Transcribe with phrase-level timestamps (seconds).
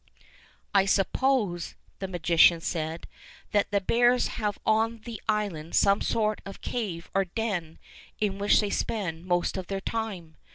[0.73, 3.05] "I suppose," the magician said,
[3.53, 7.77] ''that the bears have on the island some sort of a cave or den
[8.19, 10.37] in which they spend most of their time.